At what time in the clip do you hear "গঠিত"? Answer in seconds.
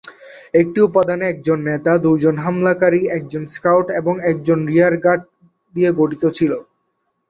5.99-6.23